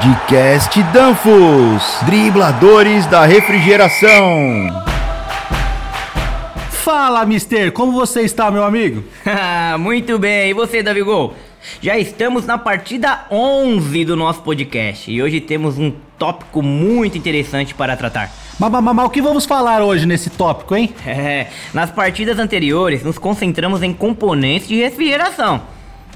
[0.00, 4.10] Podcast Danfos, dribladores da refrigeração.
[6.70, 9.04] Fala, Mister, como você está, meu amigo?
[9.78, 11.34] Muito bem, e você, Davi Gol?
[11.82, 17.74] Já estamos na partida 11 do nosso podcast e hoje temos um tópico muito interessante
[17.74, 18.32] para tratar.
[18.58, 20.94] Mas, mas, mas o que vamos falar hoje nesse tópico, hein?
[21.06, 25.60] É, nas partidas anteriores nos concentramos em componentes de refrigeração.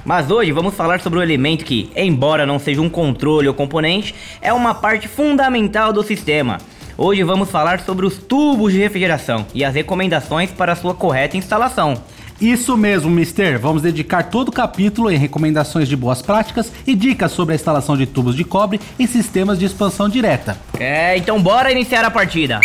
[0.04, 4.14] Mas hoje vamos falar sobre um elemento que, embora não seja um controle ou componente,
[4.40, 6.58] é uma parte fundamental do sistema.
[6.96, 12.00] Hoje vamos falar sobre os tubos de refrigeração e as recomendações para sua correta instalação.
[12.40, 13.58] Isso mesmo, Mister.
[13.58, 17.96] Vamos dedicar todo o capítulo em recomendações de boas práticas e dicas sobre a instalação
[17.96, 20.58] de tubos de cobre em sistemas de expansão direta.
[20.78, 22.60] É, então bora iniciar a partida.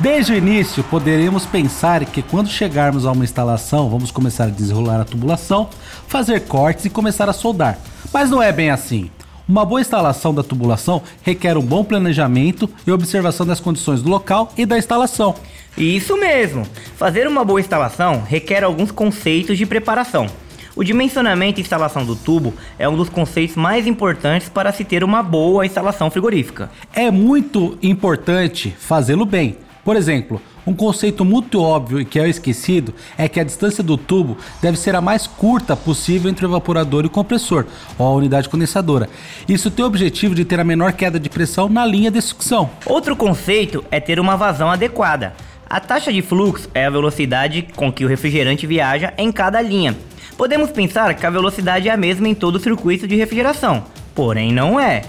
[0.00, 5.00] Desde o início, poderemos pensar que quando chegarmos a uma instalação, vamos começar a desenrolar
[5.00, 5.68] a tubulação,
[6.08, 7.78] fazer cortes e começar a soldar.
[8.12, 9.08] Mas não é bem assim.
[9.48, 14.52] Uma boa instalação da tubulação requer um bom planejamento e observação das condições do local
[14.56, 15.36] e da instalação.
[15.78, 16.66] Isso mesmo!
[16.96, 20.26] Fazer uma boa instalação requer alguns conceitos de preparação.
[20.74, 25.04] O dimensionamento e instalação do tubo é um dos conceitos mais importantes para se ter
[25.04, 26.68] uma boa instalação frigorífica.
[26.92, 29.56] É muito importante fazê-lo bem.
[29.84, 33.98] Por exemplo, um conceito muito óbvio e que é esquecido é que a distância do
[33.98, 37.66] tubo deve ser a mais curta possível entre o evaporador e o compressor,
[37.98, 39.10] ou a unidade condensadora.
[39.46, 42.70] Isso tem o objetivo de ter a menor queda de pressão na linha de sucção.
[42.86, 45.34] Outro conceito é ter uma vazão adequada.
[45.68, 49.94] A taxa de fluxo é a velocidade com que o refrigerante viaja em cada linha.
[50.36, 54.50] Podemos pensar que a velocidade é a mesma em todo o circuito de refrigeração, porém
[54.50, 55.02] não é.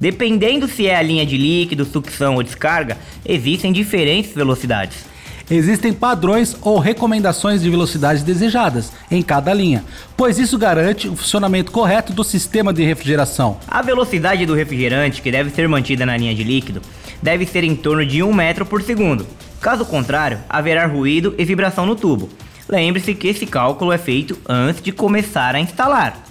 [0.00, 2.96] Dependendo se é a linha de líquido, sucção ou descarga,
[3.26, 5.06] existem diferentes velocidades.
[5.50, 9.82] Existem padrões ou recomendações de velocidades desejadas em cada linha,
[10.14, 13.58] pois isso garante o funcionamento correto do sistema de refrigeração.
[13.66, 16.82] A velocidade do refrigerante, que deve ser mantida na linha de líquido,
[17.22, 19.26] deve ser em torno de 1 metro por segundo.
[19.58, 22.28] Caso contrário, haverá ruído e vibração no tubo.
[22.68, 26.27] Lembre-se que esse cálculo é feito antes de começar a instalar.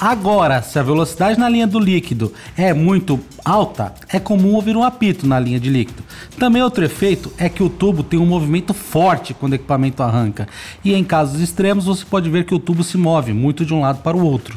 [0.00, 4.84] Agora, se a velocidade na linha do líquido é muito alta, é comum ouvir um
[4.84, 6.04] apito na linha de líquido.
[6.38, 10.46] Também outro efeito é que o tubo tem um movimento forte quando o equipamento arranca,
[10.84, 13.80] e em casos extremos você pode ver que o tubo se move muito de um
[13.80, 14.56] lado para o outro.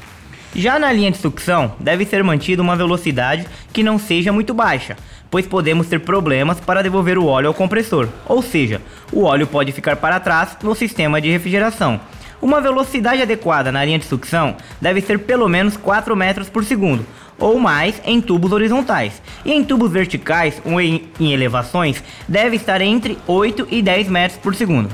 [0.56, 4.96] Já na linha de sucção, deve ser mantida uma velocidade que não seja muito baixa,
[5.32, 8.80] pois podemos ter problemas para devolver o óleo ao compressor, ou seja,
[9.12, 12.00] o óleo pode ficar para trás no sistema de refrigeração
[12.42, 17.06] uma velocidade adequada na linha de sucção deve ser pelo menos 4 metros por segundo,
[17.38, 19.22] ou mais em tubos horizontais.
[19.46, 24.40] E em tubos verticais ou em, em elevações deve estar entre 8 e 10 metros
[24.40, 24.90] por segundo.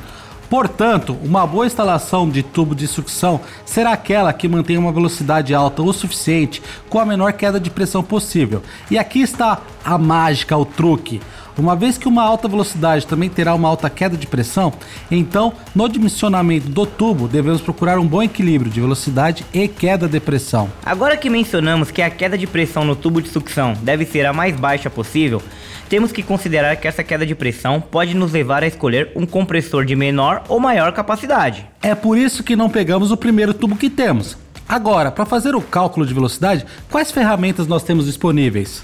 [0.49, 5.81] Portanto, uma boa instalação de tubo de sucção será aquela que mantém uma velocidade alta
[5.81, 8.63] o suficiente com a menor queda de pressão possível.
[8.89, 11.21] E aqui está a mágica, o truque.
[11.57, 14.71] Uma vez que uma alta velocidade também terá uma alta queda de pressão,
[15.09, 20.19] então no dimensionamento do tubo devemos procurar um bom equilíbrio de velocidade e queda de
[20.19, 20.69] pressão.
[20.85, 24.33] Agora que mencionamos que a queda de pressão no tubo de sucção deve ser a
[24.33, 25.41] mais baixa possível,
[25.89, 29.83] temos que considerar que essa queda de pressão pode nos levar a escolher um compressor
[29.83, 31.65] de menor ou maior capacidade.
[31.81, 34.37] É por isso que não pegamos o primeiro tubo que temos.
[34.69, 38.83] Agora, para fazer o cálculo de velocidade, quais ferramentas nós temos disponíveis?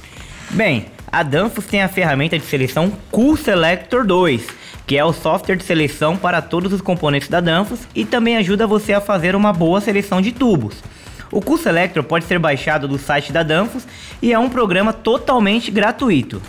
[0.51, 4.47] Bem, a Danfoss tem a ferramenta de seleção Cool Selector 2,
[4.87, 8.65] que é o software de seleção para todos os componentes da Danfoss e também ajuda
[8.65, 10.73] você a fazer uma boa seleção de tubos.
[11.31, 13.87] O Cool Selector pode ser baixado do site da Danfoss
[14.23, 16.41] e é um programa totalmente gratuito.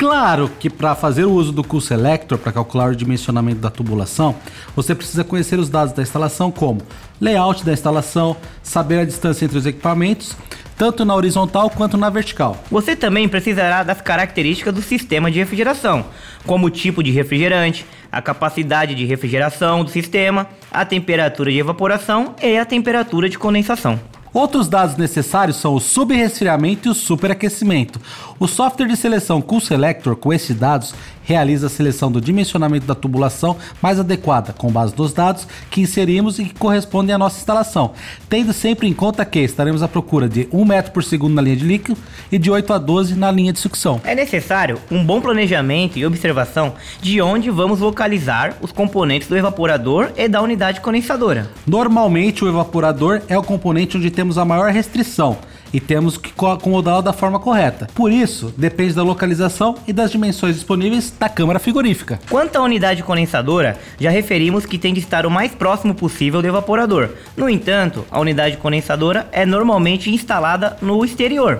[0.00, 4.34] Claro que para fazer o uso do Cool Selector para calcular o dimensionamento da tubulação,
[4.74, 6.80] você precisa conhecer os dados da instalação como
[7.20, 10.34] layout da instalação, saber a distância entre os equipamentos
[10.74, 12.56] tanto na horizontal quanto na vertical.
[12.70, 16.06] Você também precisará das características do sistema de refrigeração,
[16.46, 22.34] como o tipo de refrigerante, a capacidade de refrigeração do sistema, a temperatura de evaporação
[22.42, 24.00] e a temperatura de condensação.
[24.32, 28.00] Outros dados necessários são o subresfriamento e o superaquecimento.
[28.38, 30.94] O software de seleção Cool Selector com esses dados
[31.30, 36.40] realiza a seleção do dimensionamento da tubulação mais adequada, com base nos dados que inserimos
[36.40, 37.92] e que correspondem à nossa instalação,
[38.28, 41.54] tendo sempre em conta que estaremos à procura de 1 metro por segundo na linha
[41.54, 41.96] de líquido
[42.32, 44.00] e de 8 a 12 na linha de sucção.
[44.02, 50.10] É necessário um bom planejamento e observação de onde vamos localizar os componentes do evaporador
[50.16, 51.48] e da unidade condensadora.
[51.64, 55.38] Normalmente o evaporador é o componente onde temos a maior restrição
[55.72, 57.88] e temos que acomodá-lo da forma correta.
[57.94, 62.20] Por isso, depende da localização e das dimensões disponíveis da câmara frigorífica.
[62.28, 66.48] Quanto à unidade condensadora, já referimos que tem de estar o mais próximo possível do
[66.48, 67.10] evaporador.
[67.36, 71.58] No entanto, a unidade condensadora é normalmente instalada no exterior.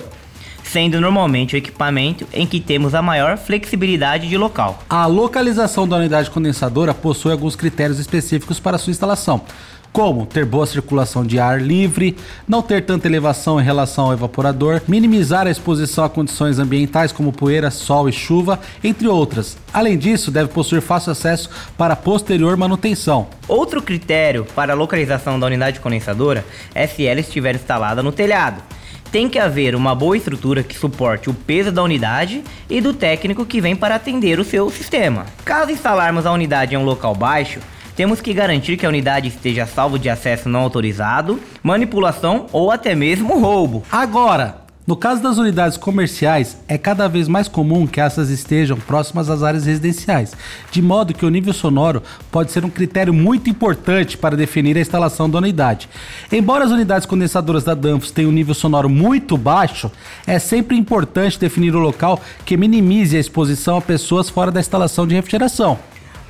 [0.63, 4.85] sendo normalmente o equipamento em que temos a maior flexibilidade de local.
[4.89, 9.43] A localização da unidade condensadora possui alguns critérios específicos para sua instalação
[9.93, 12.17] como ter boa circulação de ar livre,
[12.47, 17.33] não ter tanta elevação em relação ao evaporador, minimizar a exposição a condições ambientais como
[17.33, 19.57] poeira, sol e chuva, entre outras.
[19.73, 23.29] Além disso, deve possuir fácil acesso para posterior manutenção.
[23.49, 26.45] Outro critério para a localização da unidade condensadora
[26.75, 28.63] é se ela estiver instalada no telhado
[29.11, 33.45] tem que haver uma boa estrutura que suporte o peso da unidade e do técnico
[33.45, 35.27] que vem para atender o seu sistema.
[35.45, 37.59] Caso instalarmos a unidade em um local baixo,
[38.01, 42.95] temos que garantir que a unidade esteja salvo de acesso não autorizado, manipulação ou até
[42.95, 43.83] mesmo roubo.
[43.93, 44.57] Agora,
[44.87, 49.43] no caso das unidades comerciais, é cada vez mais comum que essas estejam próximas às
[49.43, 50.33] áreas residenciais,
[50.71, 52.03] de modo que o nível sonoro
[52.33, 55.87] pode ser um critério muito importante para definir a instalação da unidade.
[56.33, 59.93] Embora as unidades condensadoras da Danfoss tenham um nível sonoro muito baixo,
[60.27, 65.07] é sempre importante definir o local que minimize a exposição a pessoas fora da instalação
[65.07, 65.79] de refrigeração.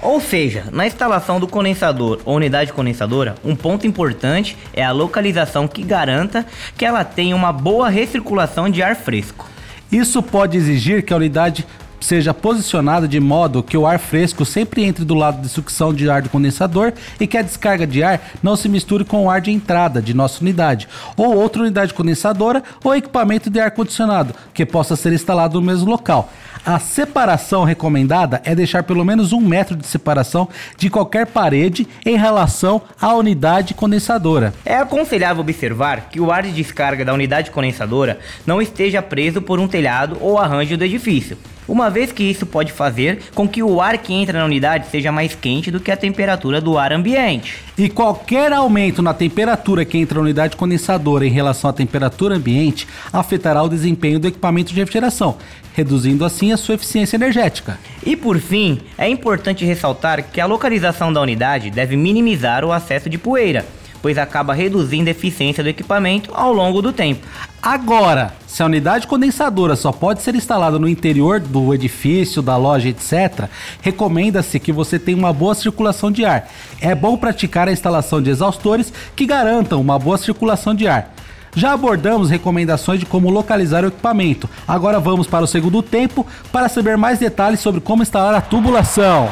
[0.02, 5.68] Ou seja, na instalação do condensador ou unidade condensadora, um ponto importante é a localização
[5.68, 9.46] que garanta que ela tenha uma boa recirculação de ar fresco.
[9.92, 11.66] Isso pode exigir que a unidade
[12.00, 16.08] seja posicionada de modo que o ar fresco sempre entre do lado de sucção de
[16.08, 19.40] ar do condensador e que a descarga de ar não se misture com o ar
[19.40, 24.64] de entrada de nossa unidade, ou outra unidade condensadora ou equipamento de ar condicionado que
[24.64, 26.32] possa ser instalado no mesmo local.
[26.64, 30.46] A separação recomendada é deixar pelo menos um metro de separação
[30.76, 34.52] de qualquer parede em relação à unidade condensadora.
[34.64, 39.58] É aconselhável observar que o ar de descarga da unidade condensadora não esteja preso por
[39.58, 43.80] um telhado ou arranjo do edifício uma vez que isso pode fazer com que o
[43.80, 47.58] ar que entra na unidade seja mais quente do que a temperatura do ar ambiente.
[47.78, 52.86] E qualquer aumento na temperatura que entra na unidade condensadora em relação à temperatura ambiente
[53.12, 55.36] afetará o desempenho do equipamento de refrigeração,
[55.74, 57.78] reduzindo assim a sua eficiência energética.
[58.04, 63.08] E por fim, é importante ressaltar que a localização da unidade deve minimizar o acesso
[63.08, 63.64] de poeira
[64.02, 67.26] pois acaba reduzindo a eficiência do equipamento ao longo do tempo.
[67.62, 72.88] Agora, se a unidade condensadora só pode ser instalada no interior do edifício, da loja,
[72.88, 73.48] etc.,
[73.82, 76.48] recomenda-se que você tenha uma boa circulação de ar.
[76.80, 81.14] É bom praticar a instalação de exaustores que garantam uma boa circulação de ar.
[81.54, 84.48] Já abordamos recomendações de como localizar o equipamento.
[84.66, 89.28] Agora vamos para o segundo tempo para saber mais detalhes sobre como instalar a tubulação.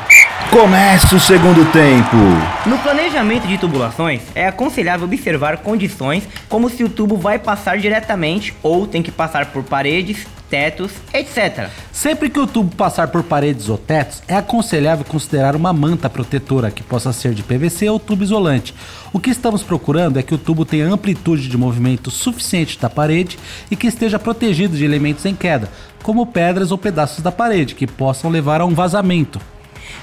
[0.50, 2.17] Começa o segundo tempo.
[2.65, 8.55] No planejamento de tubulações, é aconselhável observar condições como se o tubo vai passar diretamente
[8.62, 11.69] ou tem que passar por paredes, tetos, etc.
[11.93, 16.71] Sempre que o tubo passar por paredes ou tetos, é aconselhável considerar uma manta protetora
[16.71, 18.75] que possa ser de PVC ou tubo isolante.
[19.12, 23.39] O que estamos procurando é que o tubo tenha amplitude de movimento suficiente da parede
[23.71, 25.69] e que esteja protegido de elementos em queda,
[26.03, 29.39] como pedras ou pedaços da parede que possam levar a um vazamento.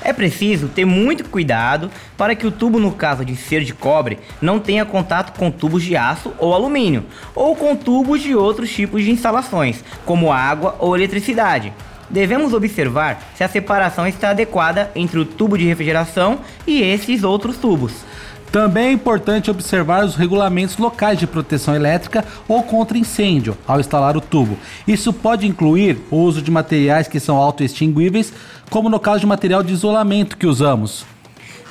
[0.01, 4.19] É preciso ter muito cuidado para que o tubo, no caso de ser de cobre,
[4.41, 9.03] não tenha contato com tubos de aço ou alumínio, ou com tubos de outros tipos
[9.03, 11.73] de instalações, como água ou eletricidade.
[12.09, 17.57] Devemos observar se a separação está adequada entre o tubo de refrigeração e esses outros
[17.57, 17.93] tubos.
[18.55, 24.15] Também é importante observar os regulamentos locais de proteção elétrica ou contra incêndio ao instalar
[24.15, 24.57] o tubo.
[24.87, 28.31] Isso pode incluir o uso de materiais que são autoextinguíveis,
[28.69, 31.05] como no caso de material de isolamento que usamos.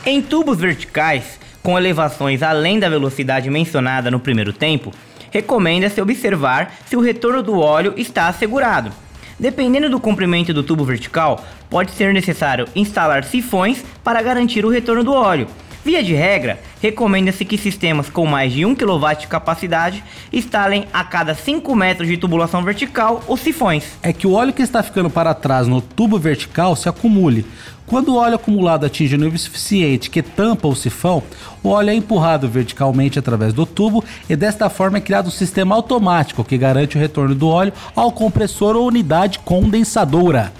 [0.04, 4.92] Em tubos verticais, com elevações além da velocidade mencionada no primeiro tempo,
[5.30, 8.92] recomenda-se observar se o retorno do óleo está assegurado.
[9.40, 15.02] Dependendo do comprimento do tubo vertical, pode ser necessário instalar sifões para garantir o retorno
[15.02, 15.49] do óleo
[15.85, 21.05] Via de regra, recomenda-se que sistemas com mais de 1 kW de capacidade instalem a
[21.05, 23.85] cada 5 metros de tubulação vertical os sifões.
[24.03, 27.45] É que o óleo que está ficando para trás no tubo vertical se acumule.
[27.87, 31.23] Quando o óleo acumulado atinge o nível suficiente que tampa o sifão,
[31.62, 35.75] o óleo é empurrado verticalmente através do tubo e desta forma é criado um sistema
[35.75, 40.50] automático que garante o retorno do óleo ao compressor ou unidade condensadora.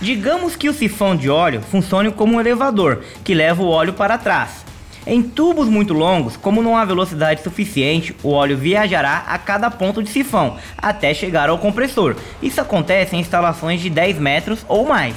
[0.00, 4.16] Digamos que o sifão de óleo funcione como um elevador que leva o óleo para
[4.16, 4.59] trás.
[5.06, 10.02] Em tubos muito longos, como não há velocidade suficiente, o óleo viajará a cada ponto
[10.02, 12.16] de sifão até chegar ao compressor.
[12.42, 15.16] Isso acontece em instalações de 10 metros ou mais.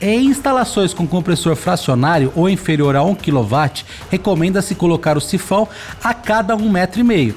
[0.00, 5.68] Em instalações com compressor fracionário ou inferior a 1 kW, recomenda-se colocar o sifão
[6.02, 7.00] a cada 1,5 metro.
[7.00, 7.36] E meio.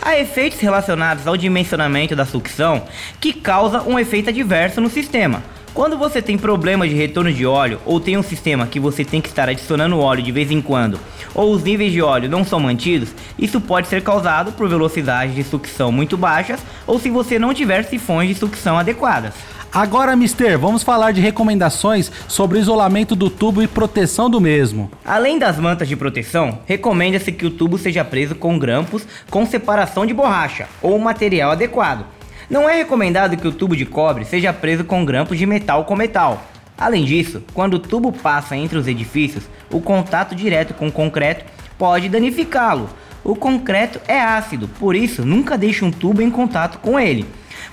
[0.00, 2.84] Há efeitos relacionados ao dimensionamento da sucção
[3.20, 5.42] que causa um efeito adverso no sistema
[5.78, 9.20] Quando você tem problemas de retorno de óleo ou tem um sistema que você tem
[9.20, 10.98] que estar adicionando óleo de vez em quando,
[11.32, 15.44] ou os níveis de óleo não são mantidos, isso pode ser causado por velocidades de
[15.44, 19.34] sucção muito baixas ou se você não tiver sifões de sucção adequadas.
[19.72, 24.90] Agora, Mister, vamos falar de recomendações sobre o isolamento do tubo e proteção do mesmo.
[25.04, 30.04] Além das mantas de proteção, recomenda-se que o tubo seja preso com grampos com separação
[30.04, 32.17] de borracha ou material adequado.
[32.50, 35.94] Não é recomendado que o tubo de cobre seja preso com grampos de metal com
[35.94, 36.42] metal.
[36.78, 41.44] Além disso, quando o tubo passa entre os edifícios, o contato direto com o concreto
[41.76, 42.88] pode danificá-lo.
[43.22, 47.26] O concreto é ácido, por isso nunca deixe um tubo em contato com ele,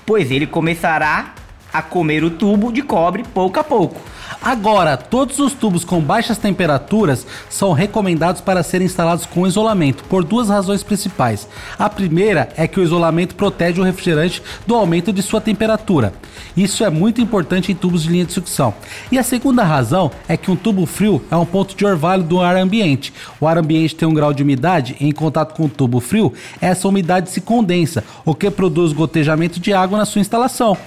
[0.04, 1.32] pois ele começará
[1.72, 3.98] a comer o tubo de cobre pouco a pouco.
[4.46, 10.22] Agora, todos os tubos com baixas temperaturas são recomendados para serem instalados com isolamento, por
[10.22, 11.48] duas razões principais.
[11.76, 16.12] A primeira é que o isolamento protege o refrigerante do aumento de sua temperatura.
[16.56, 18.72] Isso é muito importante em tubos de linha de sucção.
[19.10, 22.40] E a segunda razão é que um tubo frio é um ponto de orvalho do
[22.40, 23.12] ar ambiente.
[23.40, 26.86] O ar ambiente tem um grau de umidade em contato com o tubo frio, essa
[26.86, 30.78] umidade se condensa, o que produz gotejamento de água na sua instalação.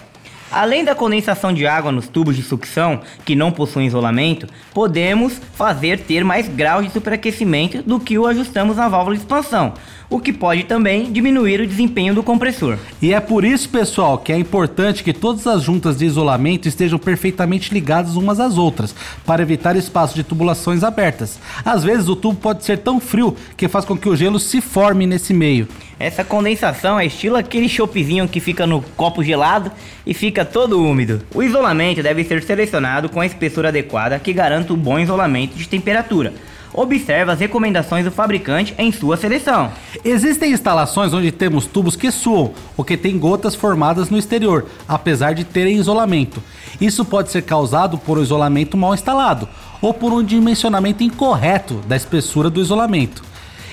[0.51, 5.99] Além da condensação de água nos tubos de sucção, que não possuem isolamento, podemos fazer
[5.99, 9.73] ter mais graus de superaquecimento do que o ajustamos na válvula de expansão,
[10.09, 12.79] o que pode também diminuir o desempenho do compressor.
[12.99, 16.97] E é por isso, pessoal, que é importante que todas as juntas de isolamento estejam
[16.97, 21.39] perfeitamente ligadas umas às outras, para evitar espaço de tubulações abertas.
[21.63, 24.61] Às vezes o tubo pode ser tão frio que faz com que o gelo se
[24.61, 25.67] forme nesse meio.
[25.99, 29.69] Essa condensação é estilo aquele choppzinho que fica no copo gelado
[30.07, 31.21] e fica todo úmido.
[31.35, 35.67] O isolamento deve ser selecionado com a espessura adequada que garanta o bom isolamento de
[35.67, 36.33] temperatura.
[36.73, 39.71] Observe as recomendações do fabricante em sua seleção.
[40.05, 45.33] Existem instalações onde temos tubos que suam ou que têm gotas formadas no exterior, apesar
[45.33, 46.41] de terem isolamento.
[46.79, 49.49] Isso pode ser causado por um isolamento mal instalado
[49.81, 53.27] ou por um dimensionamento incorreto da espessura do isolamento.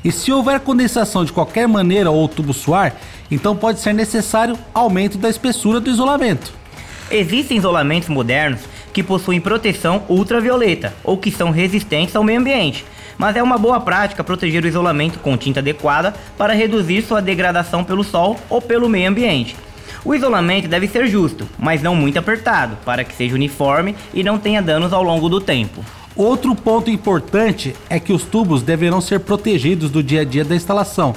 [0.04, 2.94] E se houver condensação de qualquer maneira ou tubo suar,
[3.30, 6.52] então pode ser necessário aumento da espessura do isolamento.
[7.10, 8.60] Existem isolamentos modernos
[8.92, 12.84] que possuem proteção ultravioleta ou que são resistentes ao meio ambiente,
[13.18, 17.84] mas é uma boa prática proteger o isolamento com tinta adequada para reduzir sua degradação
[17.84, 19.56] pelo sol ou pelo meio ambiente.
[20.04, 24.38] O isolamento deve ser justo, mas não muito apertado, para que seja uniforme e não
[24.38, 25.84] tenha danos ao longo do tempo.
[26.16, 30.56] Outro ponto importante é que os tubos deverão ser protegidos do dia a dia da
[30.56, 31.14] instalação.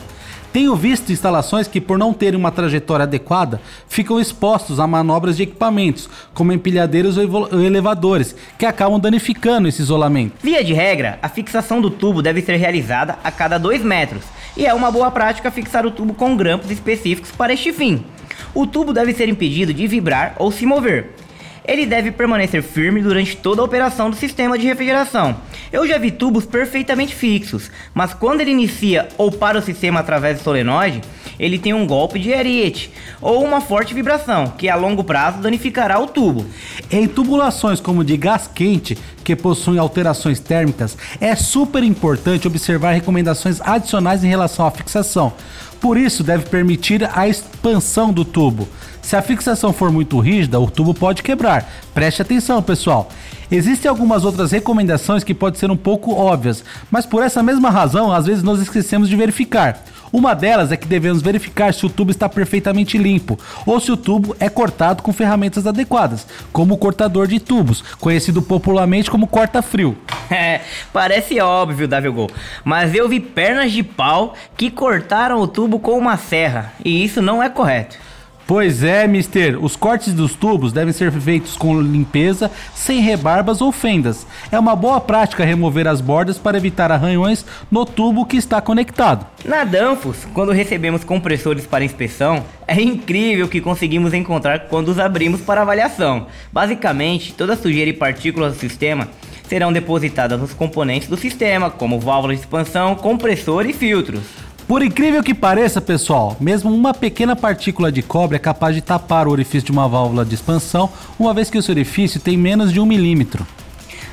[0.51, 5.43] Tenho visto instalações que, por não terem uma trajetória adequada, ficam expostos a manobras de
[5.43, 10.33] equipamentos, como empilhadeiros ou elevadores, que acabam danificando esse isolamento.
[10.43, 14.23] Via de regra, a fixação do tubo deve ser realizada a cada 2 metros,
[14.57, 18.03] e é uma boa prática fixar o tubo com grampos específicos para este fim.
[18.53, 21.11] O tubo deve ser impedido de vibrar ou se mover
[21.65, 25.37] ele deve permanecer firme durante toda a operação do sistema de refrigeração.
[25.71, 30.37] Eu já vi tubos perfeitamente fixos, mas quando ele inicia ou para o sistema através
[30.37, 31.01] do solenoide,
[31.39, 35.99] ele tem um golpe de ariete ou uma forte vibração, que a longo prazo danificará
[35.99, 36.45] o tubo.
[36.91, 43.61] Em tubulações como de gás quente, que possuem alterações térmicas, é super importante observar recomendações
[43.61, 45.33] adicionais em relação à fixação.
[45.79, 48.67] Por isso, deve permitir a expansão do tubo.
[49.01, 51.67] Se a fixação for muito rígida, o tubo pode quebrar.
[51.93, 53.09] Preste atenção, pessoal.
[53.51, 58.11] Existem algumas outras recomendações que podem ser um pouco óbvias, mas por essa mesma razão,
[58.11, 59.83] às vezes nós esquecemos de verificar.
[60.11, 63.97] Uma delas é que devemos verificar se o tubo está perfeitamente limpo ou se o
[63.97, 69.97] tubo é cortado com ferramentas adequadas, como o cortador de tubos, conhecido popularmente como corta-frio.
[70.31, 70.61] É,
[70.93, 72.07] parece óbvio, Davi
[72.63, 77.19] mas eu vi pernas de pau que cortaram o tubo com uma serra, e isso
[77.19, 77.97] não é correto.
[78.49, 79.63] Pois é, mister.
[79.63, 84.25] Os cortes dos tubos devem ser feitos com limpeza, sem rebarbas ou fendas.
[84.51, 89.23] É uma boa prática remover as bordas para evitar arranhões no tubo que está conectado.
[89.45, 94.97] Na Danfoss, quando recebemos compressores para inspeção, é incrível o que conseguimos encontrar quando os
[94.97, 96.25] abrimos para avaliação.
[96.51, 99.09] Basicamente, toda sujeira e partículas do sistema
[99.47, 104.48] serão depositadas nos componentes do sistema, como válvulas de expansão, compressor e filtros.
[104.69, 109.27] Por incrível que pareça, pessoal, mesmo uma pequena partícula de cobre é capaz de tapar
[109.27, 112.79] o orifício de uma válvula de expansão, uma vez que esse orifício tem menos de
[112.79, 113.47] um milímetro.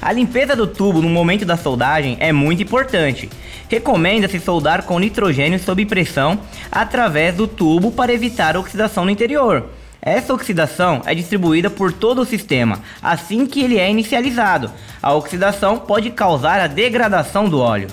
[0.01, 3.29] A limpeza do tubo no momento da soldagem é muito importante.
[3.69, 6.41] Recomenda-se soldar com nitrogênio sob pressão
[6.73, 9.63] através do tubo para evitar oxidação no interior.
[10.01, 14.71] Essa oxidação é distribuída por todo o sistema assim que ele é inicializado.
[15.03, 17.89] A oxidação pode causar a degradação do óleo.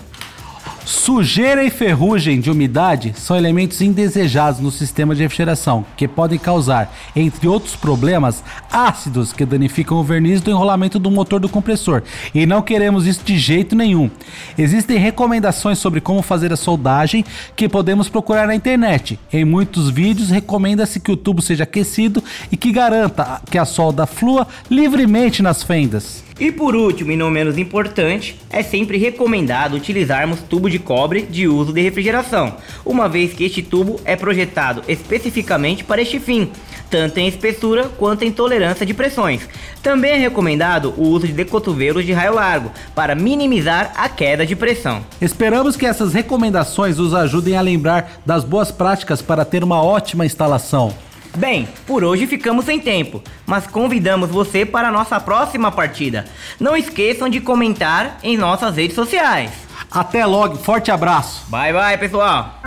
[0.86, 6.94] Sujeira e ferrugem de umidade são elementos indesejados no sistema de refrigeração, que podem causar,
[7.16, 12.04] entre outros problemas, ácidos que danificam o verniz do enrolamento do motor do compressor.
[12.36, 14.12] E não queremos isso de jeito nenhum.
[14.58, 17.24] Existem recomendações sobre como fazer a soldagem
[17.56, 19.18] que podemos procurar na internet.
[19.32, 22.22] Em muitos vídeos recomenda-se que o tubo seja aquecido
[22.52, 26.23] e que garanta que a solda flua livremente nas fendas.
[26.40, 31.48] E por último, e não menos importante, é sempre recomendado utilizarmos tubo de cobre de
[31.48, 36.50] uso de refrigeração, uma vez que este tubo é projetado especificamente para este fim,
[36.90, 39.48] tanto em espessura quanto em tolerância de pressões.
[39.82, 44.56] Também é recomendado o uso de decotovelos de raio largo para minimizar a queda de
[44.56, 45.04] pressão.
[45.22, 50.26] Esperamos que essas recomendações os ajudem a lembrar das boas práticas para ter uma ótima
[50.26, 50.94] instalação.
[51.36, 56.26] Bem, por hoje ficamos sem tempo, mas convidamos você para a nossa próxima partida.
[56.60, 59.52] Não esqueçam de comentar em nossas redes sociais.
[59.92, 61.46] Até logo, forte abraço.
[61.50, 62.60] Bye bye, pessoal.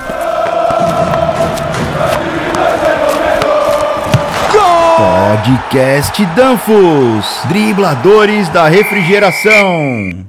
[4.96, 10.25] Podcast Danfos, dribladores da refrigeração.